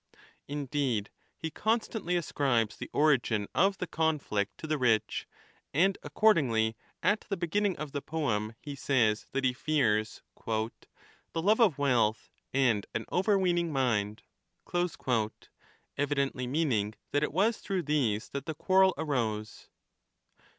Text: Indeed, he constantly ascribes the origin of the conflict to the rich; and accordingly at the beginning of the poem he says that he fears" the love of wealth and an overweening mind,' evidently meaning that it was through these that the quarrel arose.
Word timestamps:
Indeed, 0.47 1.11
he 1.37 1.51
constantly 1.51 2.15
ascribes 2.15 2.75
the 2.75 2.89
origin 2.91 3.47
of 3.53 3.77
the 3.77 3.85
conflict 3.85 4.57
to 4.57 4.65
the 4.65 4.79
rich; 4.79 5.27
and 5.75 5.95
accordingly 6.01 6.75
at 7.03 7.21
the 7.29 7.37
beginning 7.37 7.77
of 7.77 7.91
the 7.91 8.01
poem 8.01 8.55
he 8.59 8.73
says 8.75 9.27
that 9.33 9.43
he 9.43 9.53
fears" 9.53 10.23
the 10.47 10.61
love 11.35 11.61
of 11.61 11.77
wealth 11.77 12.31
and 12.51 12.87
an 12.95 13.05
overweening 13.11 13.71
mind,' 13.71 14.23
evidently 15.95 16.47
meaning 16.47 16.95
that 17.11 17.21
it 17.21 17.31
was 17.31 17.57
through 17.59 17.83
these 17.83 18.29
that 18.29 18.47
the 18.47 18.55
quarrel 18.55 18.95
arose. 18.97 19.69